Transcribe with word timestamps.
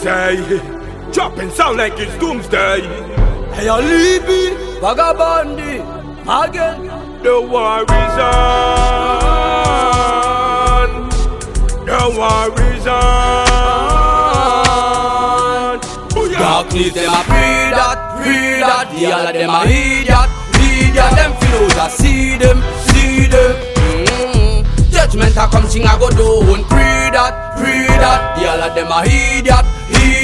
say. 0.00 0.36
Dropping 1.12 1.50
sound 1.50 1.76
like 1.78 1.98
it's 1.98 2.16
doomsday. 2.18 2.80
Hey, 3.52 3.68
Alibi, 3.68 4.56
Vagabun 4.80 5.56
D, 5.56 5.62
again. 6.24 6.80
The 7.22 7.34
war 7.40 7.82
is 7.82 8.16
on. 8.22 9.50
The 11.84 12.00
war 12.16 12.48
is 12.70 12.86
on. 12.86 13.50
Darkness, 16.30 16.92
them 16.94 17.12
a 17.12 17.22
pre 17.28 17.46
that, 17.76 17.98
pre 18.16 18.36
that. 18.64 18.86
The 18.96 19.04
all 19.12 19.26
of 19.26 19.34
them 19.34 19.50
a 19.50 19.60
idiot, 19.66 20.30
idiot. 20.56 21.12
Them 21.18 21.32
feel 21.40 21.68
out, 21.78 21.90
see 21.90 22.38
them, 22.38 22.58
see 22.88 23.26
them. 23.26 23.52
Mm. 23.84 24.64
Judgment 24.90 25.36
a 25.36 25.38
come, 25.52 25.66
thing 25.66 25.84
a 25.84 25.92
go 25.98 26.08
down. 26.08 26.64
Pre 26.64 26.88
that, 27.12 27.32
pre 27.58 27.84
that. 28.00 28.20
The 28.38 28.42
all 28.48 28.62
of 28.62 28.72
them 28.74 28.88
a 28.88 29.04
idiot, 29.04 29.66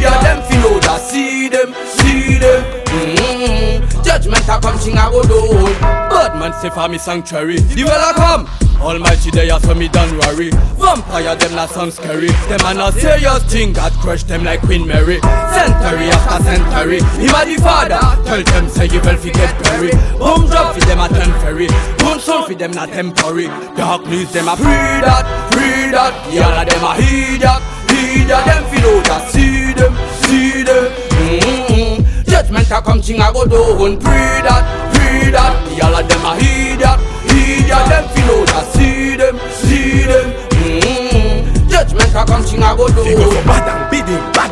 idiot. 0.00 0.20
Them 0.22 0.42
feel 0.48 0.90
out, 0.90 1.00
see 1.00 1.48
them, 1.48 1.74
see 1.84 2.38
them. 2.38 2.64
Mm. 2.86 4.04
Judgment 4.04 4.48
a 4.48 4.60
come, 4.60 4.78
thing 4.78 4.96
a 4.96 5.10
go 5.10 5.22
down. 5.22 5.80
Bad 6.10 6.38
man 6.38 6.52
say 6.60 6.70
for 6.70 6.88
me 6.88 6.98
sanctuary. 6.98 7.58
The 7.58 7.84
well 7.84 8.10
a 8.10 8.14
come. 8.14 8.70
Almighty 8.80 9.30
they 9.30 9.50
are 9.50 9.60
so 9.60 9.74
me 9.74 9.88
don't 9.88 10.16
worry 10.20 10.48
Vampire 10.80 11.36
them 11.36 11.54
not 11.54 11.68
sound 11.68 11.92
scary 11.92 12.28
Them 12.48 12.60
a 12.64 12.72
not 12.72 12.94
serious 12.94 13.44
thing 13.44 13.74
God 13.74 13.92
crush 13.92 14.22
them 14.22 14.42
like 14.42 14.62
Queen 14.62 14.86
Mary 14.86 15.20
Century 15.20 16.08
after 16.08 16.42
century 16.44 17.00
Him 17.20 17.34
a 17.36 17.44
the 17.44 17.60
father 17.60 18.00
Tell 18.24 18.42
them 18.42 18.68
say 18.70 18.86
you 18.86 19.00
will 19.02 19.18
forget 19.18 19.52
Perry 19.64 19.90
Boom 20.16 20.48
drop 20.48 20.74
for 20.74 20.80
them 20.80 20.98
a 20.98 21.08
ten 21.10 21.30
ferry 21.44 21.68
Boom 21.98 22.18
soul 22.20 22.46
for 22.46 22.54
them 22.54 22.70
not 22.70 22.88
temporary 22.88 23.48
Darkness 23.76 24.32
them 24.32 24.48
a 24.48 24.56
pre 24.56 24.64
that, 24.64 25.50
pre 25.52 25.92
that 25.92 26.32
The 26.32 26.40
all 26.40 26.56
of 26.56 26.66
them 26.66 26.84
a 26.84 27.79
idiot, 28.00 28.30
idiot 28.30 28.44
Them 28.46 28.64
feel 28.70 28.88
out 28.88 29.10
a 29.10 29.18
see 29.30 29.72
them, 29.72 29.92
see 30.24 30.62
them. 30.62 30.84
Mm-hmm. 31.20 32.30
Judgment 32.30 32.70
a 32.70 32.80
come 32.82 33.00
thing 33.02 33.20
a 33.20 33.32
go 33.32 33.44
down. 33.44 33.98
Pre 34.00 34.20
that, 34.46 34.62
pre 34.94 35.30
that. 35.30 35.52
The 35.68 35.74
all 35.84 35.96
of 35.96 36.08
them 36.08 36.24
a 36.24 36.32
idiot, 36.40 36.98
idiot 37.28 37.84
Them 37.90 38.04
feel 38.14 38.32
out 38.40 38.54
a 38.56 38.60
see 38.72 39.16
them, 39.16 39.36
see 39.50 40.04
them. 40.08 40.26
Mm-hmm. 40.56 41.68
Judgment 41.68 42.14
a 42.14 42.24
come 42.24 42.42
thing 42.42 42.62
a 42.62 42.76
go 42.76 42.86
He 43.04 43.14
go 43.14 43.30
down. 43.34 43.46
bad 43.46 43.68
and 43.68 43.90
bad 43.90 43.99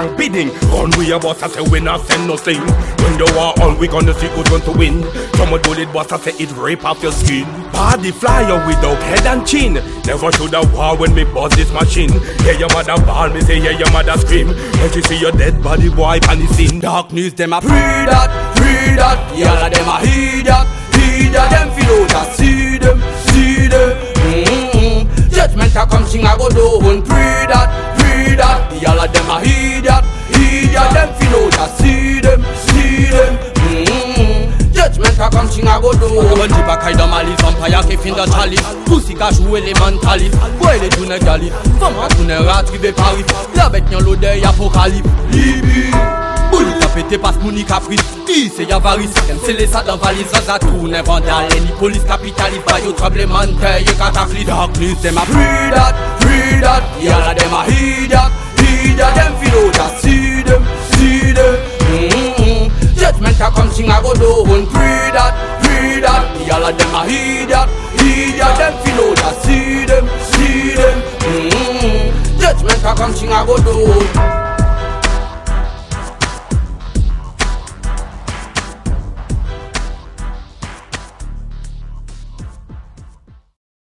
and 0.00 0.16
bidding. 0.16 0.50
Run 0.70 0.90
we 0.96 1.12
a 1.12 1.18
boss, 1.18 1.42
I 1.42 1.48
say 1.48 1.60
we 1.60 1.80
not 1.80 2.00
send 2.06 2.26
no 2.26 2.36
sling. 2.36 2.60
When 2.60 3.14
the 3.18 3.30
war 3.36 3.52
on, 3.62 3.78
we 3.78 3.88
gonna 3.88 4.14
see 4.14 4.28
who's 4.28 4.48
going 4.48 4.62
to 4.62 4.72
win. 4.72 5.02
Some 5.36 5.50
bullet 5.62 5.92
boss, 5.92 6.12
I 6.12 6.18
say 6.18 6.32
it 6.42 6.50
rape 6.56 6.84
off 6.84 7.02
your 7.02 7.12
skin. 7.12 7.44
Body 7.72 8.10
flyer 8.10 8.66
without 8.66 9.00
head 9.02 9.26
and 9.26 9.46
chin. 9.46 9.74
Never 10.06 10.32
should 10.32 10.54
a 10.54 10.62
war 10.74 10.96
when 10.96 11.14
me 11.14 11.24
buzz 11.24 11.52
this 11.56 11.72
machine. 11.72 12.12
Hear 12.42 12.54
your 12.54 12.70
mother 12.70 12.96
ball, 13.04 13.30
me 13.30 13.40
say 13.42 13.60
hear 13.60 13.72
your 13.72 13.90
mother 13.92 14.16
scream. 14.18 14.48
When 14.48 14.90
she 14.92 15.02
see 15.02 15.20
your 15.20 15.32
dead 15.32 15.62
body, 15.62 15.88
boy, 15.88 16.20
pan 16.20 16.40
the 16.40 16.46
scene. 16.54 16.80
Darkness 16.80 17.34
them 17.34 17.52
a 17.52 17.60
pre 17.60 17.68
that, 17.70 18.28
pre 18.56 18.96
that 18.96 19.18
of 19.30 19.72
them 19.72 19.88
a 19.88 19.96
idiot, 20.02 20.66
idiot 20.96 21.50
Them 21.50 21.68
feel 21.76 22.04
out 22.04 22.28
a 22.28 22.34
see 22.34 22.59
them. 33.10 33.34
Mm 33.34 33.84
-hmm. 33.84 34.74
Judgment 34.74 35.20
a 35.20 35.28
come, 35.28 35.48
thing 35.48 35.68
a 35.68 35.80
go 35.80 35.92
do. 35.92 36.08
When 36.38 36.48
the 36.48 36.62
back 36.66 36.84
I 36.84 36.92
don't 36.92 37.10
malice, 37.10 37.40
vampire 37.42 37.82
keep 37.88 38.06
in 38.06 38.14
the 38.14 38.24
chalice. 38.26 38.62
Pussy 38.86 39.14
cash 39.14 39.38
who 39.38 39.56
elementalist. 39.56 40.36
Boy 40.58 40.78
they 40.78 40.88
do 40.88 41.06
ne 41.06 41.18
galip, 41.18 41.52
femme 41.80 42.00
a 42.00 42.08
do 42.14 42.24
ne 42.24 42.36
rat 42.46 42.70
rive 42.70 42.92
Paris. 42.94 43.26
La 43.54 43.68
bête 43.68 43.90
yon 43.92 44.00
l'odeur 44.00 44.48
apocalypse. 44.48 45.10
Libye. 45.32 45.90
Bouli 46.50 46.72
ka 46.80 46.88
pete 46.88 47.16
pas 47.20 47.32
mouni 47.42 47.64
kapris 47.64 48.02
Ki 48.26 48.50
se 48.50 48.62
yavaris 48.62 49.14
Ken 49.26 49.38
se 49.44 49.52
lesa 49.52 49.82
dan 49.86 49.98
valiz 49.98 50.26
Zaza 50.32 50.58
toune 50.58 51.00
vandale 51.06 51.60
Ni 51.60 51.70
polis 51.78 52.02
kapitalif 52.04 52.64
Bayo 52.66 52.92
trable 52.92 53.26
mante 53.26 53.70
Ye 53.86 53.94
kataklis 53.94 54.46
Darkness 54.46 55.00
Dem 55.02 55.18
a 55.18 55.24
free 55.26 55.70
that, 55.70 55.94
free 56.20 56.60
that 56.60 56.82
Yala 57.00 57.34
dem 57.34 57.54
a 57.54 57.64
heat 57.70 58.10
that 58.10 58.39
Judgment 63.60 63.60
a 63.60 63.66
come 63.66 63.70
thing 63.70 63.90
a 63.90 64.00
go 64.02 64.14
down 64.14 64.66
Pre 64.66 64.80
that. 65.12 65.60
Pre 65.62 66.00
that 66.00 66.46
Y'all 66.46 66.64
of 66.64 66.78
them 66.78 66.94
a 66.94 67.04
idiot 67.04 67.68
Idiot 67.94 68.56
Them 68.56 68.74
feel 68.82 69.00
out 69.04 69.20
a 69.20 69.30
see 69.44 69.84
them 69.84 70.08
See 70.32 70.74
them. 70.74 70.98
Mm-hmm. 71.20 72.40
Judgment 72.40 72.84
a 72.84 72.94
come 72.94 73.12
thing 73.12 73.30
a 73.30 73.44
go 73.44 73.56
down 73.58 74.39